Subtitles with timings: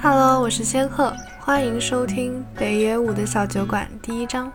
[0.00, 4.52] Hello，我是仙鹤，欢迎收听北野武的小酒馆第一章。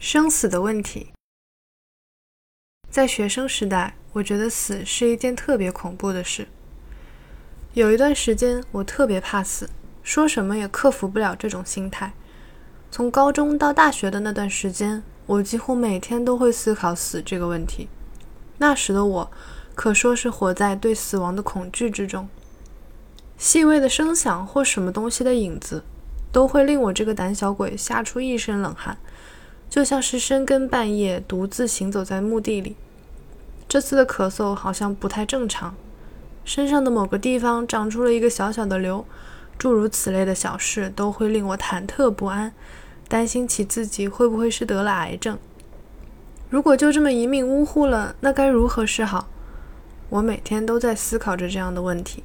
[0.00, 1.12] 生死的问题，
[2.90, 6.48] 在学生时代，我觉得死是一件特别恐怖的事。
[7.74, 9.70] 有一段时间，我特别怕死，
[10.02, 12.12] 说什么也克服不了这种心态。
[12.90, 17.88] 从高中到大学的那段时间，我几乎每天都会思考死这个问题。
[18.58, 19.30] 那时的我。
[19.80, 22.28] 可说是活在对死亡的恐惧之中，
[23.38, 25.82] 细微的声响或什么东西的影子，
[26.30, 28.98] 都会令我这个胆小鬼吓出一身冷汗，
[29.70, 32.76] 就像是深更半夜独自行走在墓地里。
[33.66, 35.74] 这次的咳嗽好像不太正常，
[36.44, 39.06] 身上的某个地方长出了一个小小的瘤，
[39.56, 42.52] 诸如此类的小事都会令我忐忑不安，
[43.08, 45.38] 担心起自己会不会是得了癌症。
[46.50, 49.26] 如果就这么一命呜呼了，那该如何是好？
[50.10, 52.22] 我每天都在思考着这样的问题。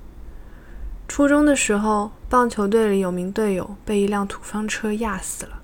[1.07, 5.61] 初中的时候，棒球队里有名队友被一辆土方车压死了。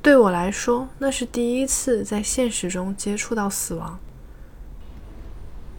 [0.00, 3.98] 对我来说，那是第一次在现实中接触到死亡。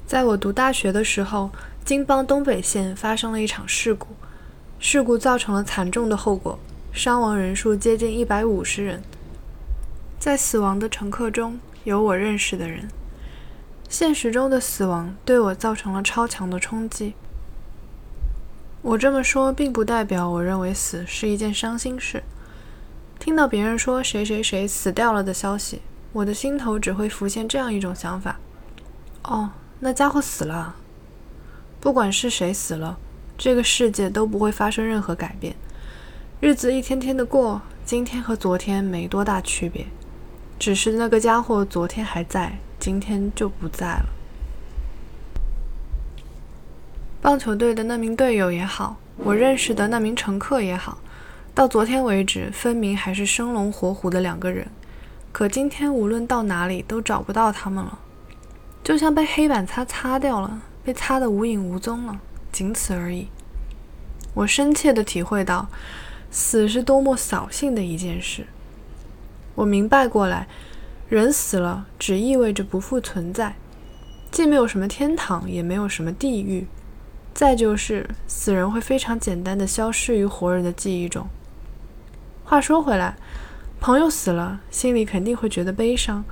[0.05, 1.49] 在我读大学的时候，
[1.85, 4.07] 京邦东北线发生了一场事故，
[4.77, 6.59] 事故造成了惨重的后果，
[6.91, 9.01] 伤亡人数接近一百五十人。
[10.19, 12.89] 在死亡的乘客中有我认识的人。
[13.89, 17.15] 现实中的死亡对我造成了超强的冲击。
[18.83, 22.23] 我这么说，并不代表我认为死是一件伤心事。
[23.19, 25.81] 听到别人说谁谁谁死掉了的消息，
[26.13, 28.39] 我的心头只会浮现这样一种想法：
[29.23, 30.75] 哦，那家伙死了。
[31.81, 32.97] 不管是谁死了，
[33.37, 35.55] 这个世界都不会发生任何改变。
[36.39, 39.87] 日子一天天的过，今天和昨天没多大区别，
[40.59, 42.59] 只是那个家伙昨天还在。
[42.79, 44.05] 今天就不在了。
[47.21, 50.99] 棒球队的那名队友也好，我认识的那名乘客也好，
[51.53, 54.65] 到昨天为止，分明还是生龙活虎的两个人。
[55.33, 57.99] 可今天无论到哪里都找不到他们了，
[58.81, 62.17] 就像被黑板擦擦掉了，被擦得无影无踪了，
[62.51, 63.27] 仅此而已。
[64.33, 65.67] 我深切地体会到，
[66.31, 68.47] 死是多么扫兴的一件事。
[69.55, 70.47] 我明白过来。
[71.09, 73.55] 人死了，只意味着不复存在，
[74.29, 76.67] 既没有什么天堂，也没有什么地狱。
[77.33, 81.25] 再就是，死人会非常简单的消失于活人的记忆中。
[82.43, 83.15] 话说回来，
[83.79, 86.23] 朋友死了，心里肯定会觉得悲伤，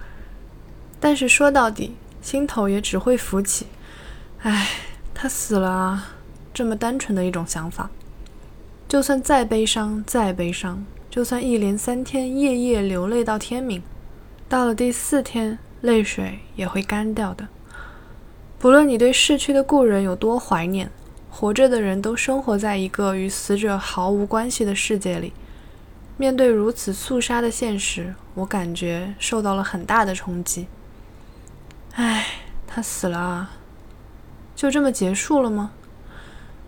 [0.99, 3.65] 但是说到底，心头也只会浮起
[4.43, 4.67] “唉，
[5.11, 6.09] 他死了啊”
[6.53, 7.89] 这么单纯的一种想法。
[8.87, 13.81] 就算再悲伤，再悲伤，就算一连三天夜夜流泪到天明。
[14.49, 17.49] 到了第四天，泪水也会干掉的。
[18.57, 20.89] 不论你对逝去的故人有多怀念，
[21.29, 25.33] 活着的人都生活在一个与死者毫无关系的世界里。
[26.15, 30.67] 面对如此肃杀的现实，我感觉受到了很大的冲击。
[31.95, 32.25] 唉，
[32.65, 33.51] 他死了啊，
[34.55, 35.71] 就这么结束了吗？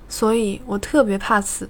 [0.09, 1.69] 所以我特别怕死。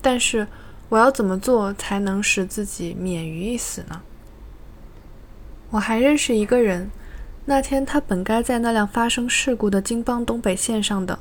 [0.00, 0.46] 但是
[0.88, 4.00] 我要怎么做才能使自己免于一死呢？
[5.70, 6.90] 我还认识一个人，
[7.44, 11.18] 那天他本该在那辆发生事故的京邦东北线上的，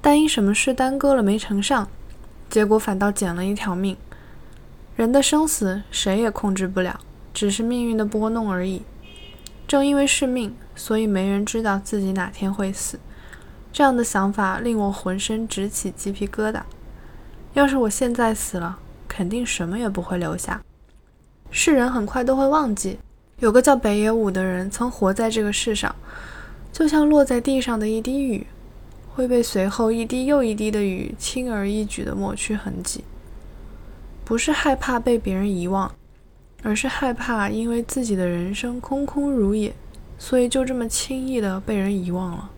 [0.00, 1.88] 但因什么事耽搁了没乘上，
[2.48, 3.96] 结果反倒捡了一条命。
[4.96, 7.00] 人的生死谁也控制不了，
[7.34, 8.82] 只是命运的拨弄而已。
[9.68, 12.98] 正因为是命，所以没人知道自己哪天会死。
[13.72, 16.62] 这样的想法令我浑身直起鸡皮疙瘩。
[17.52, 20.62] 要是我现在死了，肯定什么也不会留下，
[21.50, 22.98] 世人很快都会忘记。
[23.38, 25.94] 有个叫北野武的人曾活在这个世上，
[26.72, 28.46] 就像落在地上的一滴雨，
[29.14, 33.04] 会被随后一滴又一滴的雨轻而易举地抹去痕迹。
[34.24, 35.94] 不是害怕被别人遗忘，
[36.62, 39.74] 而是害怕因为自己的人生空空如也，
[40.18, 42.50] 所以就这么轻易地被人遗忘了。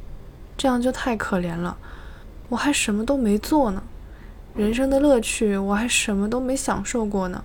[0.56, 1.76] 这样就太可怜了。
[2.48, 3.82] 我还什么都没做呢，
[4.54, 7.42] 人生的乐趣我还什么都没享受过呢。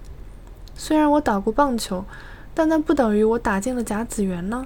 [0.75, 2.06] 虽然我打过棒球。
[2.53, 4.65] 但那不等于我打进了甲子园呢。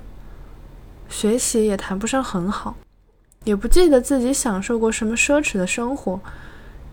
[1.09, 2.75] 学习也谈不上很好，
[3.45, 6.19] 也不记得自己享受过什么奢侈的生活，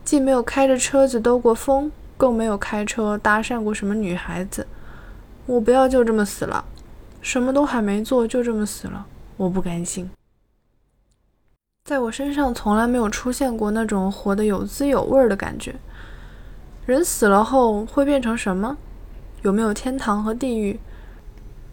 [0.04, 4.66] 既没有开着车子兜过风，更没有开车搭讪过什么女孩子。
[5.46, 6.64] 我不要就这么死了，
[7.20, 9.04] 什么都还没做就这么死了，
[9.36, 10.08] 我不甘心。
[11.84, 15.74] 在我身上从来没有出现过那种活得有滋有味的感觉。
[16.86, 18.76] 人死了后会变成什么？
[19.44, 20.80] 有没有天堂和地狱？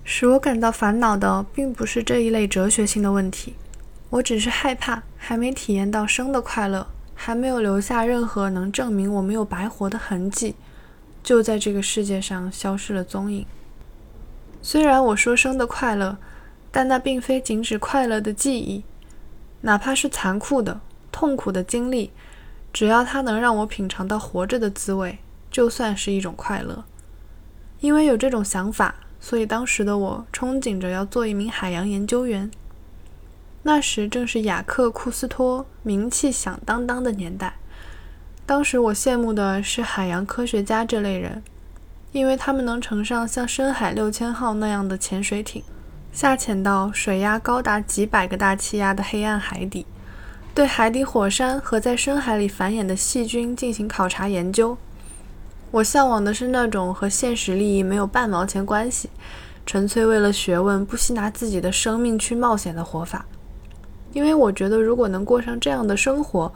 [0.04, 3.56] 使我感到烦恼的并不是这一类哲学性的问题，
[4.10, 6.86] 我只是害怕，还没体验到生的快乐，
[7.16, 10.56] 还没有留下任何能证明我没有白活的痕迹，
[11.24, 13.46] 就在这个世界上消失了踪影。
[14.62, 16.18] 虽然我说生的快乐，
[16.74, 18.84] 但那并非仅指快乐的记忆，
[19.62, 22.12] 哪怕是残酷的、痛苦的经历，
[22.74, 25.20] 只要它能让我品尝到活着的滋味，
[25.50, 26.84] 就算是一种快乐。
[27.82, 32.50] 因为有这种想法，所以当时的我憧憬着要做一名海洋研究员。
[33.64, 37.56] 那时正是雅克·库斯托名气响当当的年代。
[38.46, 41.44] 当时我羡慕的是海洋科学家这类人，
[42.12, 45.64] 因为他们能乘上像深海六千号那样的潜水艇，
[46.12, 49.86] 下潜到水压高达几百个大气压的黑暗海底，
[50.54, 54.78] 对海底火山和在深海里繁衍的细菌进行考察研究。
[55.72, 59.10] 我向往的是那种和现实利益没有半毛钱关系，
[59.66, 63.26] 纯粹为了学问不惜拿自己的生命去冒险的活法。
[64.12, 66.52] 因为我觉得，如果能过上这样的生活，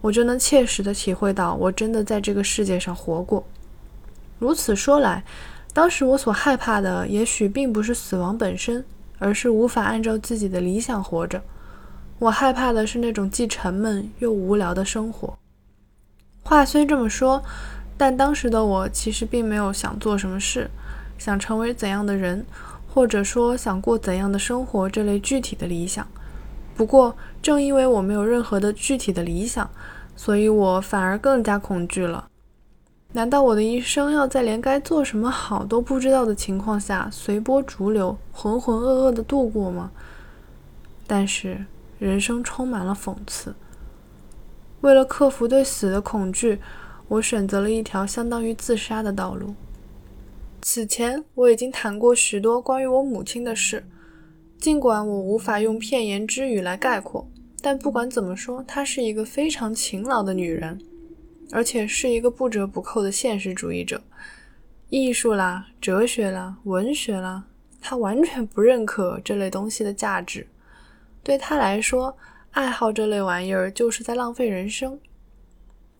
[0.00, 3.44] 我就能切实的体会到我真的在这个世界上活过。
[4.38, 5.24] 如此说来，
[5.72, 8.84] 当时我所害怕的，也许并不是死亡本身，
[9.18, 11.42] 而是无法按照自己的理想活着。
[12.20, 15.36] 我害怕的是那种既沉闷又无聊的生活。
[16.42, 17.42] 话虽这么说，
[18.00, 20.70] 但当时的我其实并没有想做什么事，
[21.18, 22.46] 想成为怎样的人，
[22.88, 26.08] 或者说想过怎样的生活这类具体的理想。
[26.74, 29.68] 不过，正因为我没有任何的具体的理想，
[30.16, 32.26] 所以我反而更加恐惧了。
[33.12, 39.90] 难道我的一生要在连该做什么好都不知道的情况下随波逐流、浑浑噩噩地度过吗？
[41.06, 41.66] 但是，
[41.98, 43.54] 人生充满了讽刺。
[44.80, 46.58] 为了克服对死的恐惧，
[47.10, 49.52] 我选择了一条相当于自杀的道路。
[50.62, 53.84] 此前，我已经谈过许多关于我母亲的事。
[54.60, 57.28] 尽管我无法用片言之语来概括，
[57.60, 60.80] 但不管怎么说，她是一个非常勤劳的女人，
[61.50, 64.00] 而且是一个不折不扣的现实主义者。
[64.88, 67.42] 艺术啦、哲学啦、文学啦，
[67.80, 70.46] 她完全不认可这类东西的价值。
[71.24, 72.16] 对她来说，
[72.52, 74.96] 爱好这类玩意儿就是在浪费人生。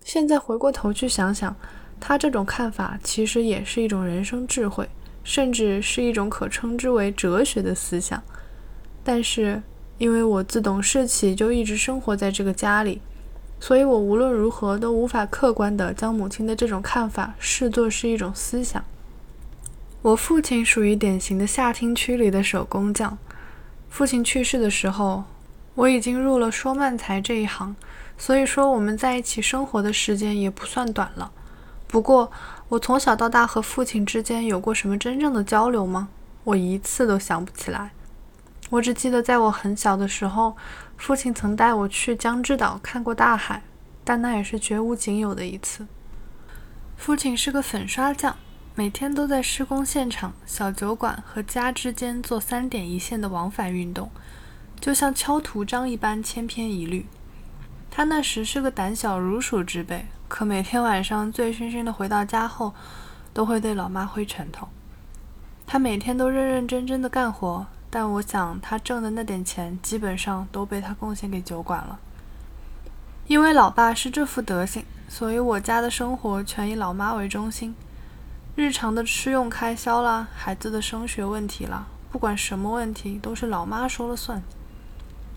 [0.04, 1.54] 现在回过头去想想，
[2.00, 4.88] 他这种看法其实也是一种人生智慧，
[5.22, 8.22] 甚至是一种可称之为哲学的思想。
[9.04, 9.62] 但是，
[9.98, 13.00] 因为我自懂事起就一直生活在这个家里，
[13.60, 18.82] 所以我无论如何都无法客观地将母亲的这种看法视作是一种思想。
[20.02, 23.18] 我父亲属于典型的下厅区里的手工匠。
[23.90, 25.24] 父亲去世的时候，
[25.74, 27.76] 我已经入了说漫才这一行，
[28.20, 31.32] 所以说我们在一起生活的时间也不算短了。
[31.88, 32.30] 不过，
[32.68, 36.10] 我从小到大和父亲之间有过什么真正的交流吗？
[36.44, 37.92] 我一次都想不起来。
[38.68, 40.54] 我只记得在我很小的时候，
[40.98, 43.62] 父亲曾带我去江之岛看过大海，
[44.04, 45.86] 但那也是绝无仅有的一次。
[46.98, 48.36] 父亲是个粉刷匠，
[48.74, 54.10] 每天都在施工现场、小酒馆和家之间做三点一线的往返运动，
[54.78, 57.06] 就像敲图章一般千篇一律。
[57.90, 62.72] 他那时是个胆小如鼠之辈，可每天晚上醉醺醺的回到家后，
[63.34, 64.68] 都会对老妈挥拳头。
[65.66, 67.66] 他每天都认认真真的干活。
[67.92, 71.98] 但我想，他挣的那点钱基本上都被他贡献给酒馆了。
[73.26, 77.74] 因为老爸是这副德行，所以我家的生活全以老妈为中心。
[78.54, 84.40] 日常的吃用开销啦，孩子的升学问题啦，不管什么问题都是老妈说了算。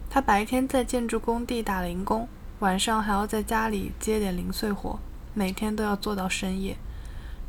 [0.08, 2.28] 他白天在建筑工地打零工，
[2.64, 4.98] 晚上还要在家里接点零碎活，
[5.34, 6.78] 每天都要做到深夜。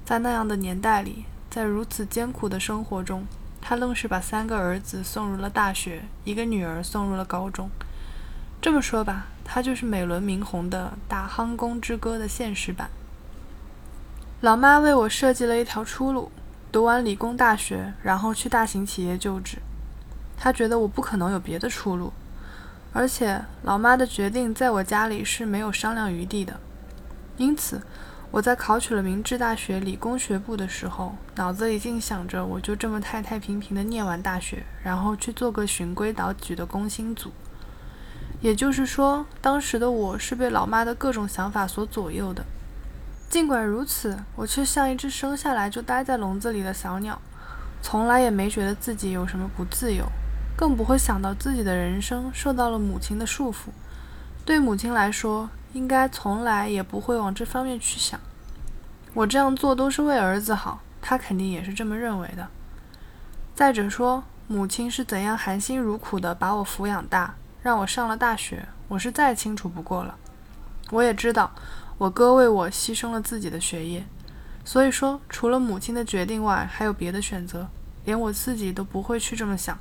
[0.05, 3.25] 在那样的年代里，在如此艰苦的生活中。
[3.61, 7.71] 他愣是把三个儿子送入了大学，一个女儿送入了高中。
[8.61, 12.91] 这么说吧，他就是美轮明宏的《打夯工之歌》的现实版。
[14.41, 16.33] 老妈为我设计了一条出路：
[16.73, 19.59] 读完理工大学，然后去大型企业就职。
[20.37, 22.13] 她觉得我不可能有别的出路，
[22.95, 26.59] 而且老妈的决定在我家里是没有商量余地的，
[27.37, 27.83] 因此。
[28.31, 37.31] 我在考取了明治大学理工学部的时候，脑子里竟想着我就这么太太平平的念完大学，然后去做个循规蹈矩的工薪族。
[38.41, 42.45] 也就是说，当时的我是被老妈的各种想法所左右的。
[43.31, 47.23] 尽管如此，我却像一只生下来就待在笼子里的小鸟，
[47.81, 50.05] 从来也没觉得自己有什么不自由，
[50.57, 53.69] 更不会想到自己的人生受到了母亲的束缚。
[54.45, 58.21] 对母亲来说，应该从来也不会往这方面去想。
[59.15, 62.49] 我这样做都是为儿子好，他肯定也是这么认为的。
[63.55, 70.17] 再者说，母亲是怎样含辛茹苦地把我抚养大，让我上了大学，我是再清楚不过了。
[70.91, 71.51] 我也知道，
[71.97, 74.05] 我哥为我牺牲了自己的学业，
[74.65, 77.69] 所以说，除了母亲的决定外，还有别的选择，
[78.05, 79.79] 连我自己都不会去这么想。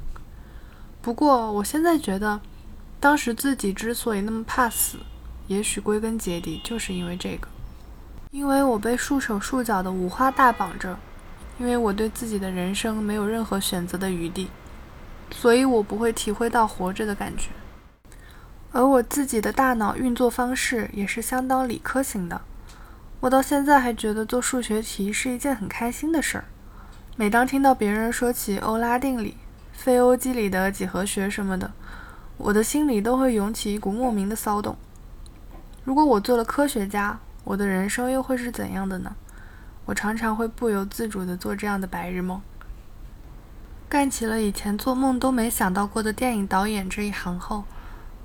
[1.03, 2.39] 不过，我现在觉得，
[2.97, 4.99] 当时自己之所以那么怕死，
[5.47, 7.49] 也许归根结底就是因为这个，
[8.31, 10.97] 因为我被束手束脚的五花大绑着，
[11.59, 14.47] 因为我对自己的人生没有任何选择的余地，
[15.29, 17.49] 所以我不会体会到活着的感觉。
[18.71, 22.39] 而我自己的大脑运作方式也是相当理科型的，
[23.19, 26.45] 我到现在还觉得做数学题是一件很开心的事儿。
[27.17, 29.35] 每当听到别人说起欧拉定理，
[29.73, 31.73] 非欧几里得几何学什么的，
[32.37, 34.77] 我的心里都会涌起一股莫名的骚动。
[35.83, 39.15] 如果我做了科学家，我的人生又会是怎样的呢？
[39.85, 42.41] 我常常会不由自主地做这样的白日梦。
[43.89, 47.65] 干起了以前做梦都没想到过的电影导演这一行后，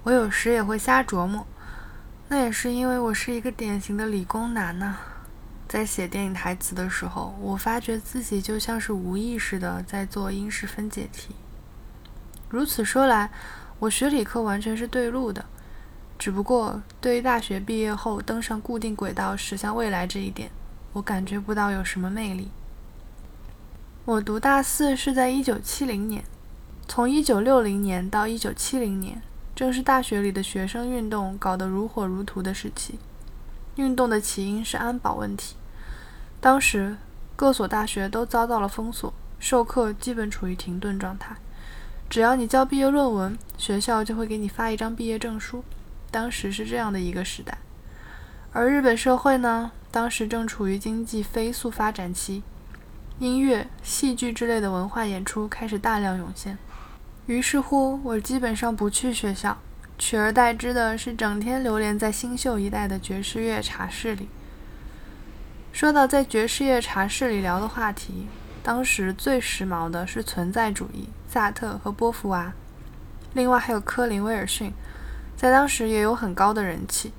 [0.04, 1.44] 我有时也会瞎琢磨。
[2.28, 4.96] 那也是因为我是一个典型的理工男呐。
[5.68, 11.34] 在写电影台词的时候，我发觉自己就像是无意识的在做因式分解题。
[12.48, 13.30] 如此说来，
[13.78, 15.44] 我学理科完全是对路的。
[16.18, 20.50] 只不过，对于大学毕业后登上固定轨道驶向未来这一点，
[20.94, 22.48] 我感觉不到有什么魅力。
[24.06, 26.24] 我读大四是在一九七零年，
[26.88, 29.20] 从一九六零年到一九七零年，
[29.54, 32.98] 正是大学里的学生运动搞得如火如荼的时期。
[33.76, 35.54] 运动的起因是安保问题。
[36.40, 36.96] 当时
[37.34, 41.36] 各所大学都遭到了封锁，授课基本处于停顿状态。
[42.08, 45.64] 只要你交毕业论文，学校就会给你发一张毕业证书。
[46.10, 47.58] 当时是这样的一个时代。
[48.52, 52.42] 而日本社会呢，当时正处于经济飞速发展期，
[53.18, 56.56] 音乐、戏剧之类的文化演出开始大量涌现。
[57.26, 59.58] 于是乎，我基本上不去学校，
[59.98, 64.30] 取而代之的是整天流连在新秀一带的爵士乐茶室里。
[65.78, 68.26] 说到在爵士乐茶室里聊的话题，
[68.64, 72.52] 当时最时髦的是存在主义，萨特和波伏娃，
[73.32, 74.72] 另外还有科林威尔逊，
[75.36, 77.12] 在当时也有很高的人气。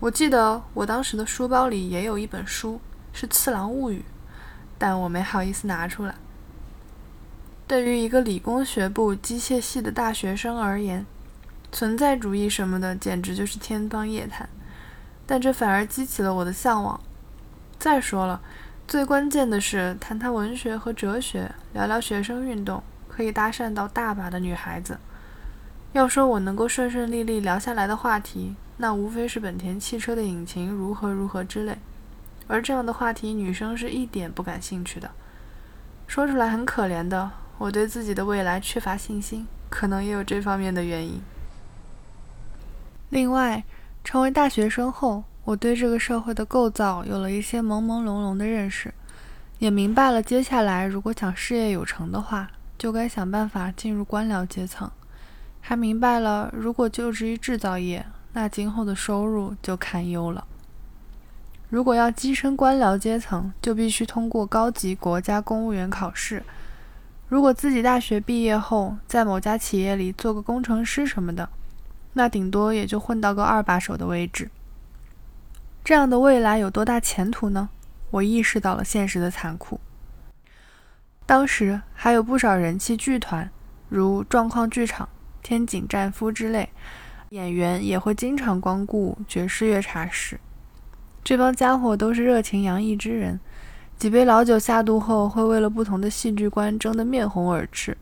[0.00, 2.78] 我记得我当时的书包里也有一本书，
[3.14, 4.00] 是《次郎物语》，
[4.76, 6.14] 但我没好意思拿出来。
[7.66, 11.06] 对于一个理工学部机械系的大学生而言，
[11.72, 14.46] 存在主义什么的简直就是天方夜谭，
[15.24, 17.00] 但这反而激起了我的向往。
[17.86, 18.40] 再说了，
[18.88, 24.98] 最关键的是谈谈文学和哲学，聊聊学生运动，可以搭讪到大把的女孩子。
[25.92, 31.78] 要说我能够顺顺利利聊下来的话题，那无非是本田汽车的引擎如何如何之类。
[32.48, 35.08] 而这样的话题，女生是一点不感兴趣的。
[36.08, 41.22] 说出来很可怜的，我对自己的未来缺乏信心，可能也有这方面的原因。
[43.10, 43.62] 另外，
[44.02, 48.92] 成为大学生后，我对这个社会的构造有了一些朦朦胧胧的认识，
[49.60, 54.90] 也明白了接下来如果想事业有成的话，就该想办法进入官僚阶层。
[55.60, 60.44] 还明白了，如果就职于制造业，那今后的收入就堪忧了。
[61.68, 66.42] 如果要跻身官僚阶层，就必须通过高级国家公务员考试。
[67.28, 71.48] 如果自己大学毕业后在某家企业里做个工程师什么的，
[72.14, 74.50] 那顶多也就混到个二把手的位置。
[75.86, 77.68] 这样的未来有多大前途呢？
[78.10, 79.78] 我意识到了现实的残酷。
[81.24, 83.48] 当时还有不少人气剧团，
[83.88, 85.08] 如状况剧场、
[85.44, 86.70] 天井战夫之类，
[87.28, 90.40] 演员也会经常光顾爵士乐茶室。
[91.22, 93.38] 这帮家伙都是热情洋溢之人，
[93.96, 97.96] 几杯老酒下肚后，会为了不同的戏剧观争得面红耳赤，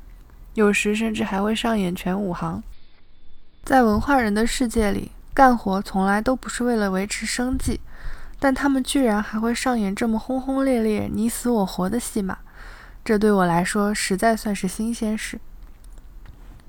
[0.55, 2.63] 有时甚至还会上演全武行。
[3.63, 5.11] 在文化人的世界里。
[5.35, 7.81] 干活从来都不是为了维持生计，
[8.39, 12.39] 但他们居然还会上演这么轰轰烈烈、你死我活的戏码，
[13.05, 15.41] 这对我来说实在算是新鲜事。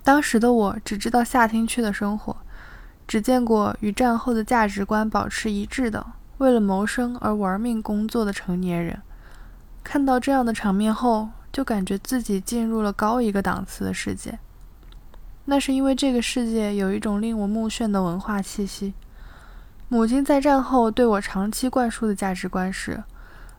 [0.04, 2.36] 当时的我只知道下厅区的生活，
[3.08, 6.04] 只见过与战后的价值观保持一致的、
[6.40, 9.00] 为了谋生而玩命工作的成年人。
[9.84, 14.40] 看到这样的场面后，就感觉自己进入了高一个档次的世界。
[15.46, 18.94] 那是因为这个世界有一种令我目眩的文化气息。
[19.88, 23.04] 母亲在战后对我长期灌输的价值观是：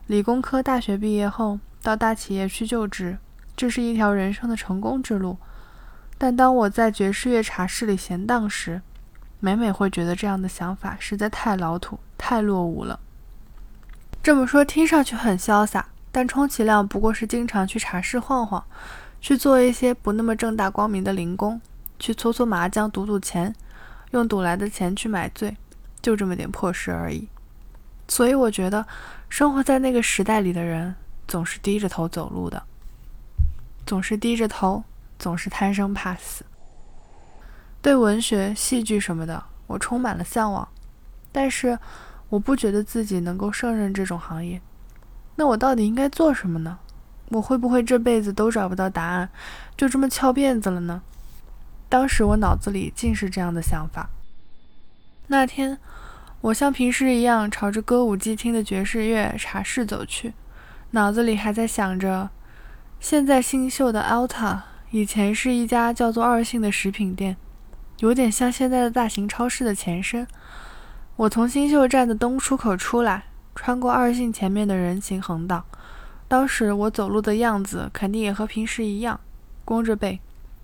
[0.07, 3.17] 理工科大学毕业后到大企业去就职，
[3.55, 5.37] 这是一条人生的成功之路。
[6.17, 8.81] 但当我在爵士乐茶室里闲荡时，
[9.39, 12.99] 每每会觉得这样的想法实在太老土、太落伍了。
[14.21, 18.61] 这么说听上去很潇洒，但充其量不过是经常去茶室晃晃，
[19.21, 21.61] 去做一些不那么正大光明的零工。
[21.99, 23.55] 去搓搓麻将、赌赌钱，
[24.11, 25.55] 用赌来的钱去买醉，
[26.01, 27.27] 就这么点破事而已。
[28.07, 28.85] 所以我觉得，
[29.29, 30.95] 生活在那个时代里的人，
[31.27, 32.63] 总是低着头走路的，
[33.85, 34.83] 总是低着头，
[35.19, 36.45] 总是贪生怕死。
[37.81, 40.67] 对文学、戏剧什么的，我充满了向往，
[41.31, 41.77] 但是
[42.29, 44.61] 我不觉得自己能够胜任这种行业。
[45.35, 46.79] 那我到底应该做什么呢？
[47.29, 49.29] 我会不会这辈子都找不到答案，
[49.75, 51.01] 就这么翘辫子了呢？
[51.89, 54.09] 当时我脑子里尽是这样的想法。
[55.27, 55.77] 那天，
[56.41, 60.33] 我像平时一样朝着歌舞伎厅的爵士乐茶室走去，
[60.91, 62.29] 脑子里还在想着，
[62.99, 67.35] 现在新秀的 Alta 以前是一家叫做二信的食品店，
[67.99, 70.27] 有点像现在的大型超市的前身。
[71.15, 73.25] 我从新秀站的东出口出来，
[73.55, 75.65] 穿过二信前面的人行横道。
[76.27, 79.19] 当时我走路的样子肯定也和平时一样，
[79.65, 80.19] 弓着背，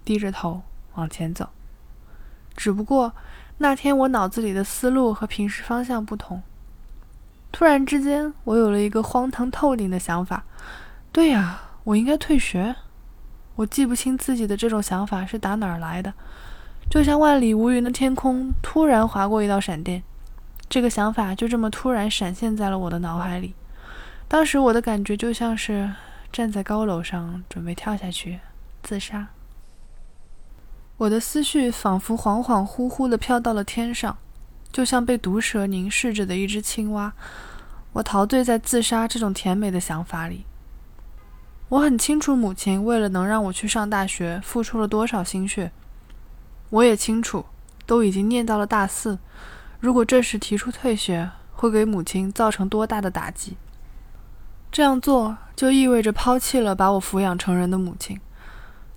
[0.06, 0.62] 低着头
[0.96, 1.50] 往前走。
[2.56, 3.14] 只不过
[3.58, 6.42] 那天我脑子里的思路和平时方向不同。
[7.52, 10.44] 突然之间，我有了一个荒唐透顶的想法：
[11.12, 12.76] 对呀，我应该退学。
[13.56, 16.12] 我记不清自己的这种想法是打哪儿来的，
[16.90, 20.02] 就像万里无云的天空突然划过一道闪电，
[20.68, 23.54] 这个想法就这么突然闪现在了我的脑海里。
[24.28, 25.92] 当时我的感觉就像是
[26.32, 28.40] 站在高楼上准备跳下去
[28.82, 29.28] 自杀。
[31.04, 34.18] 我的思绪仿佛恍恍惚惚地飘到了天上，
[34.72, 37.12] 就像被毒蛇凝视着的一只青蛙。
[37.92, 40.46] 我陶醉在自杀这种甜美的想法里。
[41.68, 45.74] 我很清楚母亲为了能让我去上大学付出了多少心血，
[46.70, 47.46] 我也清楚，
[47.86, 49.20] 都已经念到了大四，
[49.82, 53.58] 如果这时提出退学，会给母亲造成多大的打击。
[54.72, 58.22] 这样做就意味着抛弃了把我抚养成人的母亲。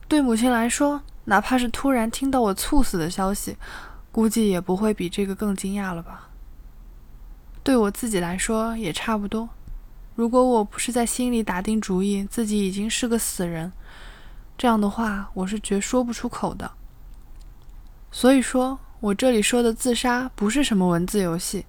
[0.06, 3.56] 对母亲来说，哪怕是突然听到我猝死的消息，
[4.10, 6.30] 估计也不会比这个更惊讶了吧。
[7.62, 9.48] 对我自己来说也差不多。
[10.14, 13.70] 如果我不是在心里打定主意自己已经是个死人，
[14.56, 16.70] 这样的话我是绝说不出口的。
[18.10, 21.66] 所以说我这里说的自杀不是什么文字游戏，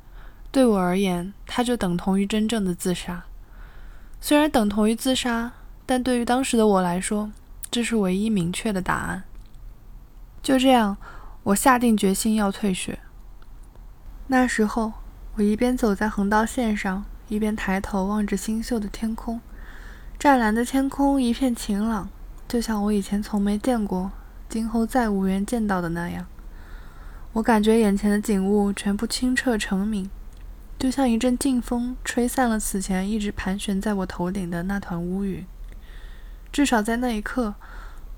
[0.52, 3.26] 对我而言，它就等同于真正的自杀。
[4.22, 5.52] 虽然等同于自杀，
[5.86, 7.32] 但对于当时的我来说，
[7.70, 9.24] 这是唯一明确的答案。
[10.48, 10.96] 就这样，
[11.44, 13.00] 我下定决心要退学。
[14.28, 14.94] 那时候，
[15.36, 19.42] 我一边走在横道线上，一边抬头望着星宿的天空。
[20.18, 22.08] 湛蓝的天空一片晴朗，
[22.48, 24.10] 就像我以前从没见过，
[24.48, 26.26] 今后再无缘见到的那样。
[27.34, 30.10] 我感觉眼前的景物全部清澈澄明。
[30.80, 35.46] 就像一阵劲风吹散了此前一直盘旋在我头顶的那团乌云。
[36.54, 37.56] 至少在那一刻，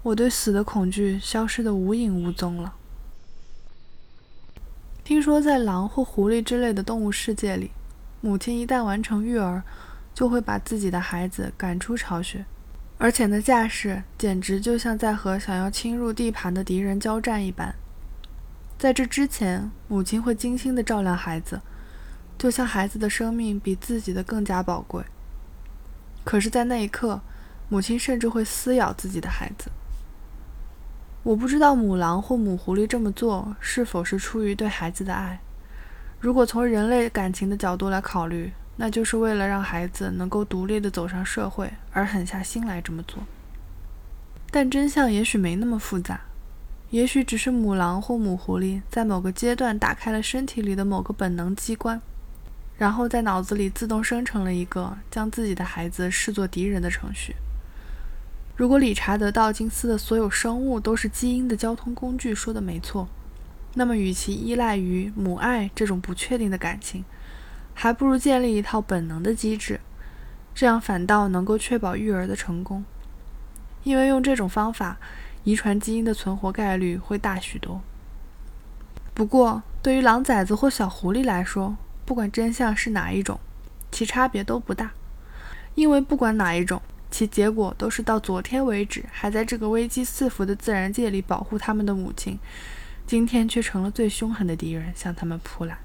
[0.02, 2.76] 我对死的恐惧消失得无影无踪了。
[5.04, 7.72] 听说在狼或狐狸之类的动物世界里，
[8.22, 9.64] 母亲一旦完成育儿，
[10.14, 12.46] 就会把自己的孩子赶出巢穴，
[12.98, 17.76] 而且那架势简直就像在和想要侵入地盘的敌人交战一般。
[18.78, 21.62] 在这之前，母亲会精心地照料孩子。
[22.38, 25.04] 就像孩子的生命比自己的更加宝贵，
[26.24, 27.20] 可是，在那一刻，
[27.68, 29.70] 母亲甚至会撕咬自己的孩子。
[31.24, 35.40] 我不知道母狼或母狐狸这么做是否是出于对孩子的爱。
[36.20, 43.24] 如果从人类感情的角度来考虑，那就是为了让孩子能够独立地走上社会而狠下心来这么做。
[44.50, 46.22] 但真相也许没那么复杂，
[46.90, 52.02] 也许只是母狼或母狐狸在某个阶段打开了身体里的某个本能机关。
[52.78, 57.36] 然后在脑子里自动生成了一个将自己的孩子视作敌人的程序。
[58.60, 63.08] 如果理查德·道金斯的所有生物都是基因的交通工具说的没错，
[63.76, 67.06] 那么与其依赖于母爱这种不确定的感情，
[67.74, 69.80] 还不如建立一套本能的机制，
[70.54, 72.84] 这样反倒能够确保育儿的成功。
[73.86, 74.98] 因为用这种方法，
[75.46, 77.80] 遗传基因的存活概率会大许多。
[79.14, 83.40] 不过，对于狼崽子或小狐狸来说，不管真相是哪一种，
[83.90, 84.92] 其差别都不大，
[85.76, 92.40] 因为不管哪一种，其结果都是到昨天为止还在这个危机四伏的自然界里保护他们的母亲，
[93.06, 95.80] 今天却成了最凶狠的敌人向他们扑来。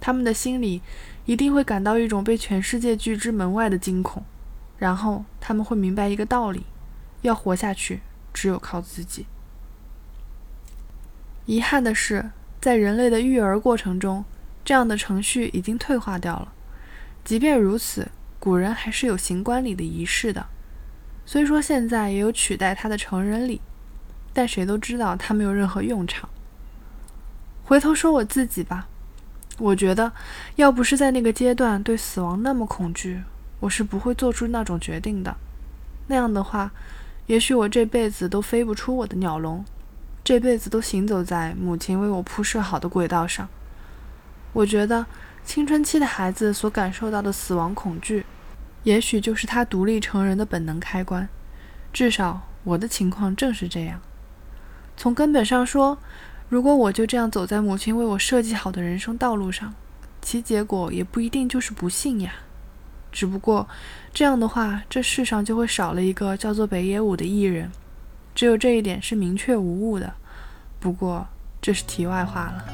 [0.00, 0.82] 他们的心里
[1.24, 4.22] 一定会感到一种被全世界拒之门外的惊恐，
[4.78, 6.64] 然后他们会明白一个道理：
[7.22, 8.00] 要活下去，
[8.32, 9.26] 只有靠自己。
[11.46, 12.30] 遗憾的是，
[12.60, 14.24] 在人类的育儿过程中。
[14.66, 16.50] 这样的程序已经退化掉了。
[17.22, 18.10] 即便如此，
[18.44, 20.44] 古人还是有行冠礼的仪式的。
[21.24, 23.58] 虽说现在也有取代它的成人礼，
[24.34, 26.28] 但谁都知道它没有任何用场。
[27.64, 28.86] 回头说我自己吧，
[29.56, 30.12] 我觉得
[30.56, 33.22] 要不是在那个阶段对死亡那么恐惧，
[33.60, 35.34] 我是不会做出那种决定的。
[36.08, 36.70] 那样的话，
[37.24, 39.64] 也许我这辈子都飞不出我的鸟笼，
[40.22, 43.48] 这辈子都行走在母亲为我铺设好的轨道上。
[44.52, 45.06] 我觉得
[45.46, 48.26] 青春期的孩子所感受到的死亡恐惧，
[48.84, 51.28] 也许就是他独立成人的本能开关。
[51.92, 54.00] 至少我的情况正是这样。
[54.96, 55.98] 从根本上说。
[56.50, 59.74] 如果我就这样走在母亲为我设计好的人生道路上，
[60.20, 62.32] 其结果也不一定就是不幸呀。
[63.10, 63.66] 只不过
[64.12, 67.72] 这样的话，这世上就会少了一个叫做北野武的艺人。
[68.34, 70.14] 只有这一点是明确无误的。
[70.78, 71.26] 不过
[71.62, 72.64] 这是题外话了。